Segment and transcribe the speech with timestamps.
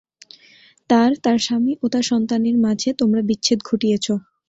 [0.89, 4.05] তার, তার স্বামী ও তার সন্তানের মাঝে তোমরা বিচ্ছেদ ঘটিয়েছ।